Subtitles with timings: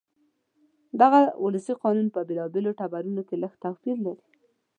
[1.01, 4.23] دغه ولسي قوانین په بېلابېلو ټبرونو کې لږ توپیر لري.